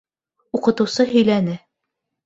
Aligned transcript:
Уҡытыусы 0.59 1.07
һөйләне. 1.15 1.63